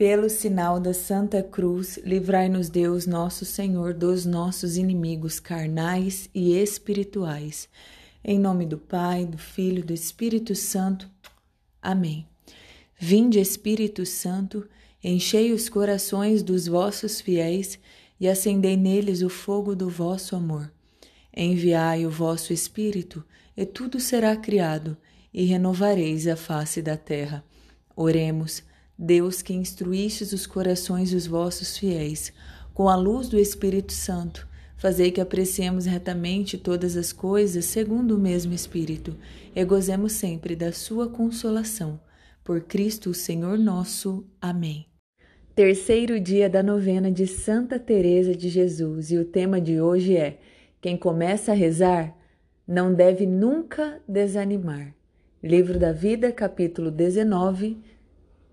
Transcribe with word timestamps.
Pelo 0.00 0.30
sinal 0.30 0.80
da 0.80 0.94
Santa 0.94 1.42
Cruz, 1.42 1.98
livrai-nos 2.02 2.70
Deus, 2.70 3.06
nosso 3.06 3.44
Senhor, 3.44 3.92
dos 3.92 4.24
nossos 4.24 4.78
inimigos 4.78 5.38
carnais 5.38 6.26
e 6.34 6.56
espirituais. 6.56 7.68
Em 8.24 8.38
nome 8.38 8.64
do 8.64 8.78
Pai, 8.78 9.26
do 9.26 9.36
Filho 9.36 9.84
do 9.84 9.92
Espírito 9.92 10.54
Santo. 10.54 11.06
Amém. 11.82 12.26
Vinde, 12.98 13.38
Espírito 13.38 14.06
Santo, 14.06 14.66
enchei 15.04 15.52
os 15.52 15.68
corações 15.68 16.42
dos 16.42 16.66
vossos 16.66 17.20
fiéis 17.20 17.78
e 18.18 18.26
acendei 18.26 18.78
neles 18.78 19.20
o 19.20 19.28
fogo 19.28 19.76
do 19.76 19.90
vosso 19.90 20.34
amor. 20.34 20.72
Enviai 21.36 22.06
o 22.06 22.10
vosso 22.10 22.54
Espírito, 22.54 23.22
e 23.54 23.66
tudo 23.66 24.00
será 24.00 24.34
criado, 24.34 24.96
e 25.30 25.44
renovareis 25.44 26.26
a 26.26 26.36
face 26.36 26.80
da 26.80 26.96
terra. 26.96 27.44
Oremos. 27.94 28.69
Deus 29.02 29.40
que 29.40 29.54
instruístes 29.54 30.30
os 30.34 30.46
corações 30.46 31.12
dos 31.12 31.26
vossos 31.26 31.78
fiéis, 31.78 32.34
com 32.74 32.86
a 32.86 32.94
luz 32.94 33.30
do 33.30 33.38
Espírito 33.38 33.94
Santo, 33.94 34.46
fazei 34.76 35.10
que 35.10 35.22
apreciemos 35.22 35.86
retamente 35.86 36.58
todas 36.58 36.98
as 36.98 37.10
coisas 37.10 37.64
segundo 37.64 38.14
o 38.14 38.18
mesmo 38.18 38.52
Espírito, 38.52 39.16
e 39.56 39.64
gozemos 39.64 40.12
sempre 40.12 40.54
da 40.54 40.70
sua 40.70 41.08
consolação. 41.08 41.98
Por 42.44 42.60
Cristo, 42.60 43.08
o 43.08 43.14
Senhor 43.14 43.56
nosso. 43.56 44.22
Amém. 44.38 44.84
Terceiro 45.54 46.20
dia 46.20 46.50
da 46.50 46.62
novena 46.62 47.10
de 47.10 47.26
Santa 47.26 47.78
Teresa 47.78 48.34
de 48.34 48.50
Jesus, 48.50 49.10
e 49.10 49.16
o 49.16 49.24
tema 49.24 49.58
de 49.58 49.80
hoje 49.80 50.14
é: 50.14 50.38
quem 50.78 50.94
começa 50.94 51.52
a 51.52 51.54
rezar 51.54 52.14
não 52.68 52.92
deve 52.92 53.24
nunca 53.24 53.98
desanimar. 54.06 54.94
Livro 55.42 55.78
da 55.78 55.90
Vida, 55.90 56.30
capítulo 56.30 56.90
19, 56.90 57.78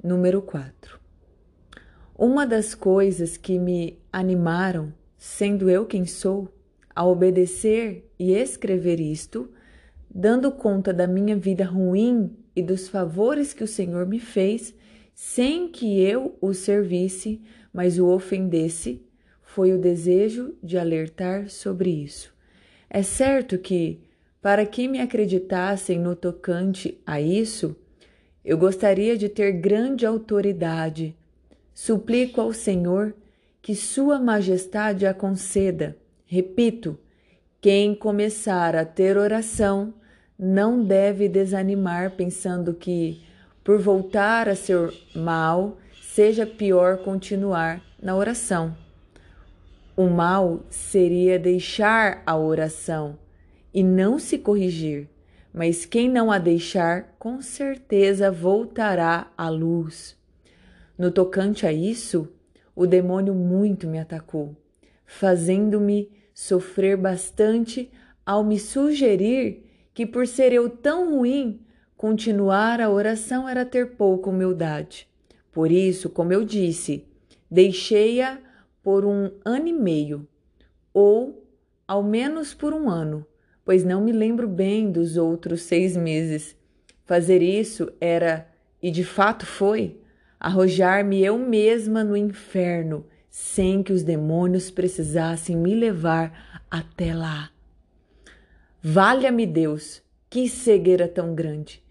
Número 0.04 0.44
4. 0.44 1.00
Uma 2.16 2.46
das 2.46 2.76
coisas 2.76 3.36
que 3.36 3.58
me 3.58 3.98
animaram, 4.14 4.94
sendo 5.18 5.70
eu 5.70 5.86
quem 5.86 6.06
sou, 6.06 6.54
a 6.96 7.06
obedecer 7.06 8.08
e 8.18 8.32
escrever 8.32 9.00
isto, 9.00 9.50
dando 10.10 10.52
conta 10.52 10.94
da 10.94 11.08
minha 11.08 11.36
vida 11.36 11.66
ruim 11.66 12.36
e 12.56 12.62
dos 12.62 12.88
favores 12.88 13.54
que 13.54 13.64
o 13.64 13.68
Senhor 13.68 14.06
me 14.06 14.20
fez, 14.20 14.74
sem 15.16 15.68
que 15.68 16.00
eu 16.00 16.38
o 16.40 16.54
servisse, 16.54 17.42
mas 17.74 17.98
o 17.98 18.08
ofendesse, 18.08 19.04
foi 19.42 19.74
o 19.74 19.80
desejo 19.80 20.56
de 20.62 20.78
alertar 20.78 21.50
sobre 21.50 21.90
isso. 21.90 22.32
É 22.88 23.02
certo 23.02 23.58
que, 23.58 24.00
para 24.42 24.64
que 24.64 24.88
me 24.88 25.00
acreditassem 25.00 26.00
no 26.00 26.16
tocante 26.16 27.02
a 27.06 27.20
isso, 27.20 27.76
eu 28.48 28.58
gostaria 28.58 29.18
de 29.18 29.28
ter 29.28 29.52
grande 29.52 30.06
autoridade. 30.06 31.14
Suplico 31.74 32.40
ao 32.40 32.54
Senhor 32.54 33.14
que 33.62 33.76
Sua 33.76 34.22
Majestade 34.22 35.06
a 35.06 35.14
conceda. 35.14 35.98
Repito, 36.26 36.98
quem 37.60 37.94
começar 37.94 38.74
a 38.74 38.86
ter 38.86 39.18
oração 39.18 39.94
não 40.40 40.82
deve 40.82 41.28
desanimar 41.28 42.12
pensando 42.12 42.74
que, 42.74 43.22
por 43.66 43.80
voltar 43.80 44.48
a 44.48 44.56
ser 44.56 44.94
mal, 45.14 45.78
seja 46.02 46.46
pior 46.46 47.00
continuar 47.00 47.84
na 48.02 48.16
oração. 48.16 48.74
O 49.94 50.08
mal 50.08 50.62
seria 50.70 51.38
deixar 51.38 52.24
a 52.26 52.38
oração 52.38 53.20
e 53.74 53.84
não 53.84 54.18
se 54.18 54.38
corrigir 54.38 55.10
mas 55.58 55.88
quem 55.88 56.08
não 56.08 56.32
a 56.32 56.38
deixar, 56.38 57.16
com 57.18 57.42
certeza 57.42 58.30
voltará 58.30 59.32
à 59.36 59.50
luz. 59.50 60.16
No 60.96 61.10
tocante 61.10 61.66
a 61.66 61.74
isso, 61.74 62.32
o 62.76 62.86
demônio 62.86 63.34
muito 63.34 63.88
me 63.88 63.98
atacou, 63.98 64.56
fazendo-me 65.04 66.12
sofrer 66.32 66.96
bastante 66.96 67.92
ao 68.24 68.44
me 68.44 68.60
sugerir 68.60 69.66
que, 69.96 70.06
por 70.06 70.28
ser 70.28 70.54
eu 70.54 70.70
tão 70.70 71.18
ruim, 71.18 71.60
continuar 71.98 72.80
a 72.80 72.92
oração 72.92 73.50
era 73.50 73.66
ter 73.66 73.96
pouca 73.96 74.30
humildade. 74.30 75.10
Por 75.52 75.72
isso, 75.72 76.08
como 76.08 76.32
eu 76.32 76.46
disse, 76.46 77.04
deixei-a 77.50 78.38
por 78.84 79.04
um 79.04 79.32
ano 79.44 79.68
e 79.68 79.74
meio, 79.74 80.28
ou 80.94 81.44
ao 81.88 82.04
menos 82.04 82.54
por 82.54 82.76
um 82.76 82.88
ano 82.88 83.26
pois 83.68 83.84
não 83.84 84.00
me 84.00 84.14
lembro 84.14 84.48
bem 84.48 84.90
dos 84.90 85.18
outros 85.18 85.64
seis 85.64 85.98
meses. 85.98 86.56
Fazer 87.04 87.42
isso 87.42 87.92
era, 88.00 88.48
e 88.82 88.90
de 88.90 89.04
fato 89.04 89.46
foi, 89.46 90.00
arrojar-me 90.40 91.22
eu 91.22 91.38
mesma 91.38 92.02
no 92.02 92.16
inferno, 92.16 93.06
sem 93.30 93.84
que 93.84 93.92
os 93.92 94.04
demônios 94.04 94.72
precisassem 94.72 95.58
me 95.58 95.76
levar 95.76 96.64
até 96.72 97.14
lá. 97.14 97.50
Valha-me 98.82 99.46
Deus, 99.46 100.02
que 100.30 100.48
cegueira 100.48 101.06
tão 101.06 101.36
grande! 101.36 101.84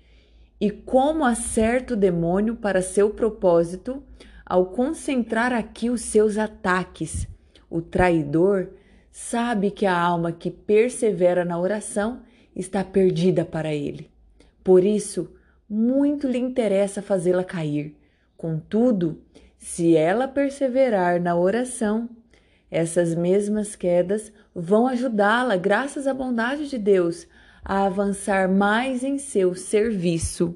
E 0.59 0.71
como 0.71 1.27
acerta 1.27 1.93
o 1.93 1.97
demônio 1.99 2.57
para 2.57 2.81
seu 2.81 3.11
propósito 3.11 4.03
ao 4.47 4.71
concentrar 4.71 5.53
aqui 5.53 5.91
os 5.91 6.01
seus 6.01 6.39
ataques? 6.39 7.29
O 7.69 7.83
traidor 7.83 8.71
sabe 9.19 9.71
que 9.71 9.87
a 9.87 9.99
alma 9.99 10.31
que 10.31 10.51
persevera 10.51 11.43
na 11.43 11.59
oração 11.59 12.21
está 12.55 12.85
perdida 12.85 13.47
para 13.47 13.73
ele. 13.73 14.11
Por 14.63 14.85
isso, 14.85 15.33
muito 15.67 16.29
lhe 16.29 16.37
interessa 16.37 17.01
fazê-la 17.01 17.43
cair. 17.43 17.97
Contudo, 18.37 19.23
se 19.57 19.97
ela 19.97 20.29
perseverar 20.29 21.19
na 21.19 21.35
oração, 21.35 22.11
essas 22.71 23.15
mesmas 23.15 23.75
quedas 23.75 24.31
vão 24.55 24.87
ajudá-la, 24.87 25.57
graças 25.57 26.07
à 26.07 26.13
bondade 26.13 26.69
de 26.69 26.77
Deus, 26.77 27.27
a 27.65 27.87
avançar 27.87 28.51
mais 28.51 29.03
em 29.03 29.17
seu 29.17 29.55
serviço. 29.55 30.55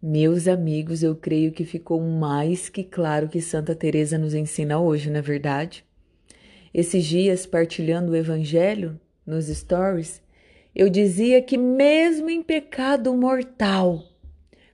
Meus 0.00 0.46
amigos, 0.46 1.02
eu 1.02 1.16
creio 1.16 1.50
que 1.50 1.64
ficou 1.64 2.00
mais 2.00 2.68
que 2.68 2.84
claro 2.84 3.28
que 3.28 3.40
Santa 3.40 3.74
Teresa 3.74 4.16
nos 4.16 4.32
ensina 4.32 4.78
hoje, 4.78 5.10
não 5.10 5.18
é 5.18 5.22
verdade? 5.22 5.85
Esses 6.78 7.06
dias, 7.06 7.46
partilhando 7.46 8.12
o 8.12 8.14
Evangelho 8.14 9.00
nos 9.26 9.46
stories, 9.46 10.20
eu 10.74 10.90
dizia 10.90 11.40
que, 11.40 11.56
mesmo 11.56 12.28
em 12.28 12.42
pecado 12.42 13.16
mortal, 13.16 14.04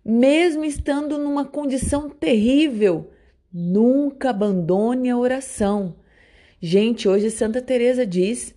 mesmo 0.05 0.65
estando 0.65 1.17
numa 1.17 1.45
condição 1.45 2.11
terrível, 2.11 3.09
nunca 3.55 4.31
abandone 4.31 5.11
a 5.11 5.17
oração. 5.17 5.95
Gente, 6.61 7.09
hoje 7.09 7.31
Santa 7.31 7.63
Teresa 7.63 8.05
diz 8.05 8.53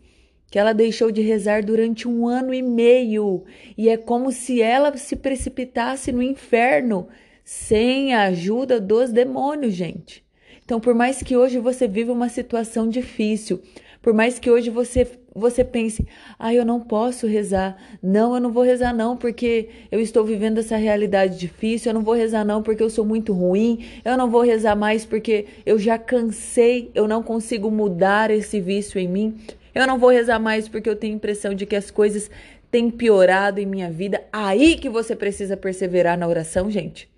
que 0.50 0.58
ela 0.58 0.74
deixou 0.74 1.12
de 1.12 1.22
rezar 1.22 1.64
durante 1.64 2.08
um 2.08 2.28
ano 2.28 2.52
e 2.52 2.64
meio 2.64 3.44
e 3.78 3.90
é 3.90 3.96
como 3.96 4.32
se 4.32 4.60
ela 4.60 4.98
se 4.98 5.16
precipitasse 5.16 6.12
no 6.12 6.24
inferno 6.24 7.08
sem 7.44 8.12
a 8.12 8.24
ajuda 8.24 8.82
dos 8.82 9.12
demônios, 9.12 9.76
gente. 9.76 10.25
Então, 10.66 10.80
por 10.80 10.96
mais 10.96 11.22
que 11.22 11.38
hoje 11.38 11.60
você 11.60 11.88
viva 11.88 12.12
uma 12.12 12.28
situação 12.28 12.90
difícil, 12.90 13.62
por 14.02 14.16
mais 14.16 14.40
que 14.40 14.50
hoje 14.50 14.72
você 14.72 15.08
você 15.38 15.66
pense, 15.66 16.08
ah, 16.40 16.54
eu 16.54 16.64
não 16.64 16.80
posso 16.80 17.28
rezar. 17.28 17.78
Não, 18.02 18.34
eu 18.36 18.40
não 18.40 18.54
vou 18.54 18.64
rezar 18.64 18.94
não, 18.94 19.18
porque 19.18 19.68
eu 19.92 20.00
estou 20.00 20.24
vivendo 20.24 20.60
essa 20.60 20.78
realidade 20.78 21.38
difícil. 21.38 21.90
Eu 21.90 21.94
não 21.94 22.04
vou 22.04 22.14
rezar 22.14 22.46
não, 22.46 22.64
porque 22.64 22.82
eu 22.82 22.90
sou 22.90 23.04
muito 23.04 23.34
ruim. 23.34 23.86
Eu 24.06 24.18
não 24.18 24.30
vou 24.30 24.42
rezar 24.42 24.78
mais 24.78 25.06
porque 25.06 25.46
eu 25.66 25.78
já 25.78 25.98
cansei, 25.98 26.90
eu 26.96 27.06
não 27.06 27.22
consigo 27.22 27.70
mudar 27.70 28.32
esse 28.32 28.62
vício 28.62 28.98
em 28.98 29.10
mim. 29.10 29.38
Eu 29.74 29.86
não 29.86 30.00
vou 30.00 30.10
rezar 30.10 30.40
mais 30.40 30.70
porque 30.70 30.90
eu 30.90 30.96
tenho 30.96 31.14
a 31.14 31.18
impressão 31.18 31.54
de 31.54 31.66
que 31.66 31.76
as 31.76 31.92
coisas 31.92 32.32
têm 32.72 32.90
piorado 32.90 33.60
em 33.60 33.66
minha 33.66 33.92
vida. 33.92 34.24
Aí 34.32 34.78
que 34.78 34.88
você 34.88 35.18
precisa 35.18 35.58
perseverar 35.58 36.18
na 36.18 36.30
oração, 36.30 36.72
gente. 36.72 37.10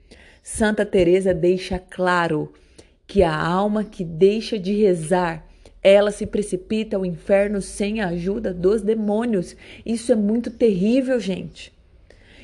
Santa 0.42 0.84
Teresa 0.84 1.36
deixa 1.36 1.78
claro 1.78 2.52
que 3.08 3.24
a 3.24 3.36
alma 3.36 3.86
que 3.86 4.04
deixa 4.04 4.60
de 4.60 4.74
rezar, 4.74 5.48
ela 5.82 6.12
se 6.12 6.26
precipita 6.26 6.98
ao 6.98 7.06
inferno 7.06 7.62
sem 7.62 8.02
a 8.02 8.10
ajuda 8.10 8.54
dos 8.54 8.82
demônios. 8.82 9.56
Isso 9.86 10.12
é 10.12 10.16
muito 10.16 10.52
terrível, 10.52 11.18
gente. 11.18 11.74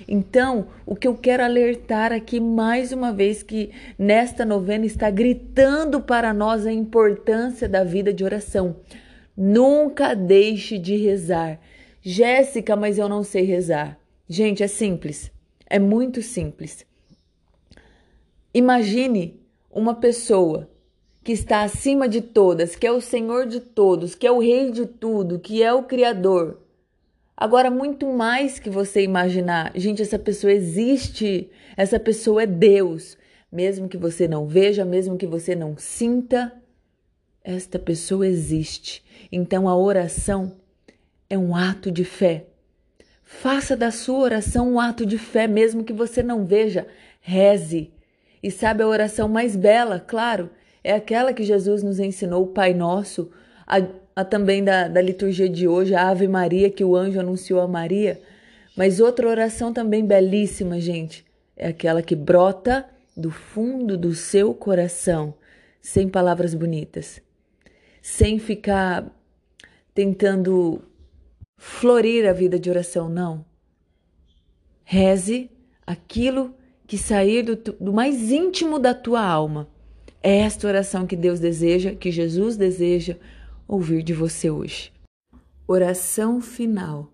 Então, 0.08 0.68
o 0.86 0.96
que 0.96 1.08
eu 1.08 1.16
quero 1.16 1.44
alertar 1.44 2.12
aqui 2.12 2.40
mais 2.40 2.92
uma 2.92 3.12
vez 3.12 3.44
que 3.44 3.72
nesta 3.98 4.46
novena 4.46 4.86
está 4.86 5.10
gritando 5.10 6.02
para 6.02 6.34
nós 6.34 6.66
a 6.66 6.72
importância 6.72 7.68
da 7.68 7.84
vida 7.84 8.14
de 8.14 8.24
oração. 8.24 8.78
Nunca 9.36 10.14
deixe 10.14 10.78
de 10.78 10.96
rezar. 10.96 11.60
Jéssica, 12.02 12.76
mas 12.76 12.98
eu 12.98 13.08
não 13.10 13.24
sei 13.24 13.44
rezar. 13.44 13.98
Gente, 14.28 14.64
é 14.64 14.68
simples. 14.68 15.32
É 15.70 15.80
muito 15.80 16.22
simples. 16.22 16.86
Imagine 18.54 19.43
uma 19.74 19.96
pessoa 19.96 20.70
que 21.24 21.32
está 21.32 21.64
acima 21.64 22.08
de 22.08 22.22
todas, 22.22 22.76
que 22.76 22.86
é 22.86 22.92
o 22.92 23.02
Senhor 23.02 23.48
de 23.48 23.60
todos, 23.60 24.14
que 24.14 24.28
é 24.28 24.32
o 24.32 24.40
Rei 24.40 24.72
de 24.72 24.86
tudo, 24.86 25.40
que 25.40 25.64
é 25.64 25.74
o 25.74 25.84
Criador. 25.84 26.60
Agora, 27.36 27.72
muito 27.72 28.08
mais 28.08 28.60
que 28.60 28.70
você 28.70 29.02
imaginar, 29.02 29.72
gente, 29.76 30.02
essa 30.02 30.20
pessoa 30.20 30.52
existe, 30.52 31.50
essa 31.76 32.00
pessoa 32.00 32.44
é 32.44 32.46
Deus. 32.46 33.18
mesmo 33.52 33.88
que 33.88 33.98
você 33.98 34.28
não 34.28 34.48
veja, 34.48 34.84
mesmo 34.84 35.16
que 35.16 35.28
você 35.28 35.54
não 35.56 35.78
sinta, 35.78 36.52
esta 37.44 37.78
pessoa 37.78 38.26
existe. 38.26 39.04
Então 39.32 39.70
a 39.70 39.78
oração 39.78 40.54
é 41.30 41.38
um 41.38 41.56
ato 41.56 41.92
de 41.92 42.04
fé. 42.04 42.48
Faça 43.24 43.78
da 43.78 43.92
sua 43.92 44.20
oração 44.20 44.74
um 44.74 44.80
ato 44.80 45.06
de 45.06 45.20
fé, 45.20 45.48
mesmo 45.48 45.84
que 45.84 45.94
você 45.94 46.24
não 46.24 46.46
veja. 46.46 46.88
Reze. 47.22 47.92
E 48.44 48.52
sabe 48.52 48.84
a 48.84 48.88
oração 48.88 49.30
mais 49.30 49.56
bela, 49.56 50.02
claro, 50.02 50.50
é 50.84 50.94
aquela 50.94 51.32
que 51.32 51.44
Jesus 51.44 51.82
nos 51.82 51.98
ensinou, 51.98 52.44
o 52.44 52.48
Pai 52.48 52.74
Nosso, 52.74 53.32
a, 53.66 53.78
a 54.14 54.26
também 54.26 54.62
da, 54.62 54.90
da 54.90 55.02
liturgia 55.02 55.48
de 55.48 55.66
hoje, 55.66 55.96
a 55.96 56.10
Ave 56.10 56.28
Maria, 56.28 56.70
que 56.70 56.84
o 56.84 56.94
anjo 56.94 57.22
anunciou 57.22 57.62
a 57.62 57.68
Maria. 57.68 58.22
Mas 58.76 59.00
outra 59.00 59.30
oração 59.30 59.72
também 59.72 60.06
belíssima, 60.06 60.78
gente, 60.82 61.26
é 61.56 61.68
aquela 61.68 62.02
que 62.02 62.18
brota 62.18 62.86
do 63.16 63.32
fundo 63.32 63.98
do 63.98 64.14
seu 64.14 64.54
coração, 64.54 65.34
sem 65.82 66.10
palavras 66.10 66.54
bonitas, 66.54 67.22
sem 68.02 68.40
ficar 68.40 69.06
tentando 69.94 70.82
florir 71.56 72.28
a 72.28 72.34
vida 72.34 72.60
de 72.60 72.70
oração, 72.70 73.08
não. 73.08 73.46
Reze 74.84 75.50
aquilo 75.88 76.54
que 76.94 76.98
sair 77.00 77.42
do, 77.42 77.56
do 77.56 77.92
mais 77.92 78.32
íntimo 78.32 78.78
da 78.78 78.94
tua 78.94 79.26
alma. 79.26 79.68
É 80.22 80.42
esta 80.42 80.68
oração 80.68 81.08
que 81.08 81.16
Deus 81.16 81.40
deseja, 81.40 81.96
que 81.96 82.12
Jesus 82.12 82.56
deseja 82.56 83.18
ouvir 83.68 84.04
de 84.04 84.14
você 84.14 84.52
hoje. 84.52 84.94
Oração 85.68 86.40
final. 86.40 87.12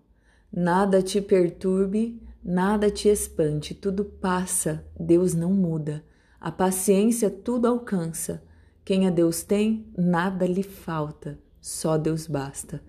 Nada 0.52 1.00
te 1.00 1.18
perturbe, 1.18 2.20
Nada 2.42 2.90
te 2.90 3.08
espante, 3.08 3.74
tudo 3.74 4.02
passa, 4.02 4.84
Deus 4.98 5.34
não 5.34 5.52
muda. 5.52 6.02
A 6.38 6.50
paciência 6.50 7.30
tudo 7.30 7.66
alcança. 7.66 8.42
Quem 8.82 9.06
a 9.06 9.10
Deus 9.10 9.42
tem, 9.42 9.86
nada 9.96 10.46
lhe 10.46 10.62
falta, 10.62 11.38
só 11.60 11.96
Deus 11.96 12.26
basta. 12.26 12.82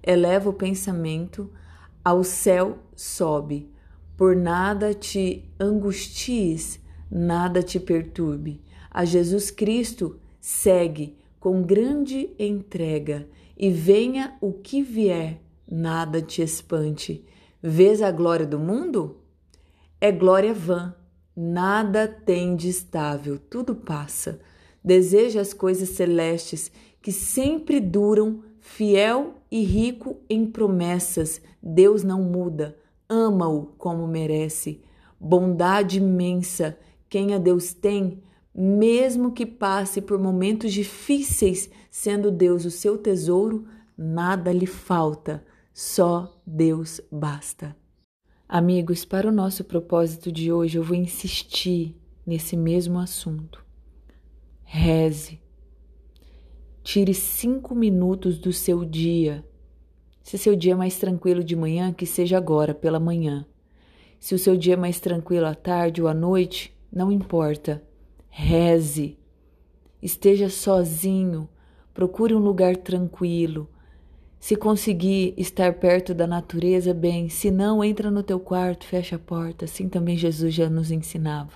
Eleva 0.00 0.50
o 0.50 0.52
pensamento, 0.52 1.52
ao 2.04 2.22
céu 2.24 2.78
sobe. 2.96 3.70
Por 4.16 4.34
nada 4.34 4.94
te 4.94 5.44
angusties, 5.60 6.80
nada 7.10 7.62
te 7.62 7.78
perturbe. 7.78 8.62
A 8.90 9.04
Jesus 9.04 9.50
Cristo 9.50 10.18
segue 10.40 11.18
com 11.38 11.62
grande 11.62 12.30
entrega, 12.38 13.28
e 13.58 13.70
venha 13.70 14.36
o 14.40 14.52
que 14.52 14.82
vier, 14.82 15.40
nada 15.70 16.20
te 16.20 16.42
espante. 16.42 17.24
Vês 17.62 18.02
a 18.02 18.10
glória 18.10 18.46
do 18.46 18.58
mundo? 18.58 19.18
É 20.00 20.10
glória 20.10 20.52
vã, 20.52 20.94
nada 21.34 22.08
tem 22.08 22.56
de 22.56 22.68
estável, 22.68 23.38
tudo 23.38 23.74
passa. 23.74 24.40
Deseja 24.84 25.40
as 25.40 25.52
coisas 25.52 25.90
celestes 25.90 26.70
que 27.02 27.12
sempre 27.12 27.80
duram, 27.80 28.42
fiel 28.60 29.34
e 29.50 29.62
rico 29.62 30.20
em 30.28 30.46
promessas. 30.46 31.40
Deus 31.62 32.02
não 32.02 32.22
muda, 32.22 32.76
ama-o 33.08 33.66
como 33.78 34.06
merece. 34.06 34.82
Bondade 35.18 35.98
imensa, 35.98 36.78
quem 37.08 37.34
a 37.34 37.38
Deus 37.38 37.72
tem, 37.72 38.22
mesmo 38.54 39.32
que 39.32 39.46
passe 39.46 40.00
por 40.00 40.18
momentos 40.18 40.72
difíceis, 40.72 41.70
sendo 41.90 42.30
Deus 42.30 42.64
o 42.64 42.70
seu 42.70 42.98
tesouro, 42.98 43.66
nada 43.96 44.52
lhe 44.52 44.66
falta 44.66 45.44
só 45.76 46.34
Deus 46.46 47.02
basta. 47.12 47.76
Amigos, 48.48 49.04
para 49.04 49.28
o 49.28 49.32
nosso 49.32 49.62
propósito 49.62 50.32
de 50.32 50.50
hoje, 50.50 50.78
eu 50.78 50.82
vou 50.82 50.96
insistir 50.96 51.94
nesse 52.26 52.56
mesmo 52.56 52.98
assunto. 52.98 53.62
Reze. 54.64 55.38
Tire 56.82 57.12
cinco 57.12 57.74
minutos 57.74 58.38
do 58.38 58.54
seu 58.54 58.86
dia. 58.86 59.44
Se 60.26 60.36
seu 60.36 60.56
dia 60.56 60.72
é 60.72 60.74
mais 60.74 60.98
tranquilo 60.98 61.44
de 61.44 61.54
manhã, 61.54 61.92
que 61.92 62.04
seja 62.04 62.36
agora, 62.36 62.74
pela 62.74 62.98
manhã. 62.98 63.46
Se 64.18 64.34
o 64.34 64.38
seu 64.40 64.56
dia 64.56 64.74
é 64.74 64.76
mais 64.76 64.98
tranquilo 64.98 65.46
à 65.46 65.54
tarde 65.54 66.02
ou 66.02 66.08
à 66.08 66.12
noite, 66.12 66.76
não 66.92 67.12
importa. 67.12 67.80
Reze. 68.28 69.16
Esteja 70.02 70.48
sozinho. 70.48 71.48
Procure 71.94 72.34
um 72.34 72.40
lugar 72.40 72.76
tranquilo 72.76 73.70
se 74.40 74.56
conseguir 74.56 75.32
estar 75.36 75.74
perto 75.74 76.12
da 76.12 76.26
natureza, 76.26 76.92
bem, 76.92 77.28
se 77.28 77.48
não, 77.48 77.84
entra 77.84 78.10
no 78.10 78.24
teu 78.24 78.40
quarto, 78.40 78.84
fecha 78.84 79.14
a 79.14 79.20
porta, 79.20 79.64
assim 79.64 79.88
também 79.88 80.16
Jesus 80.16 80.52
já 80.52 80.68
nos 80.68 80.90
ensinava. 80.90 81.52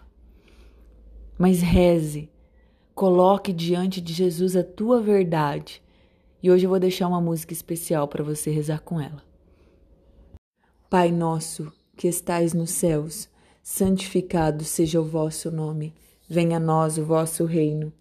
Mas 1.37 1.61
reze, 1.61 2.31
coloque 2.95 3.53
diante 3.53 4.01
de 4.01 4.13
Jesus 4.13 4.55
a 4.55 4.63
tua 4.63 5.01
verdade. 5.01 5.83
E 6.43 6.51
hoje 6.51 6.65
eu 6.65 6.71
vou 6.71 6.81
deixar 6.81 7.07
uma 7.07 7.21
música 7.21 7.53
especial 7.53 8.09
para 8.09 8.25
você 8.25 8.51
rezar 8.51 8.81
com 8.81 9.01
ela. 9.01 9.23
Pai 10.89 11.13
nosso, 11.13 11.73
que 11.97 12.09
estais 12.09 12.55
nos 12.55 12.71
céus, 12.71 13.29
santificado 13.63 14.65
seja 14.65 15.01
o 15.01 15.05
vosso 15.05 15.51
nome. 15.51 15.95
Venha 16.29 16.57
a 16.57 16.61
nós 16.61 16.97
o 16.97 17.05
vosso 17.05 17.45
reino. 17.45 17.93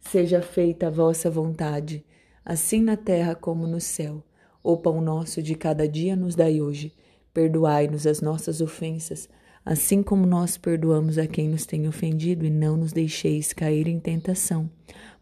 Seja 0.00 0.42
feita 0.42 0.88
a 0.88 0.90
vossa 0.90 1.30
vontade, 1.30 2.04
assim 2.44 2.82
na 2.82 2.96
terra 2.96 3.34
como 3.34 3.66
no 3.66 3.80
céu. 3.80 4.22
O 4.62 4.76
pão 4.76 5.00
nosso 5.00 5.40
de 5.40 5.54
cada 5.54 5.88
dia 5.88 6.16
nos 6.16 6.34
dai 6.34 6.60
hoje. 6.60 6.92
Perdoai-nos 7.32 8.06
as 8.06 8.20
nossas 8.20 8.60
ofensas, 8.60 9.28
assim 9.64 10.02
como 10.02 10.26
nós 10.26 10.56
perdoamos 10.56 11.16
a 11.16 11.26
quem 11.26 11.48
nos 11.48 11.64
tem 11.64 11.86
ofendido, 11.86 12.44
e 12.44 12.50
não 12.50 12.76
nos 12.76 12.92
deixeis 12.92 13.52
cair 13.52 13.86
em 13.86 13.98
tentação, 14.00 14.68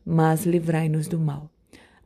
mas 0.04 0.44
livrai-nos 0.44 1.06
do 1.06 1.19
mal. 1.19 1.51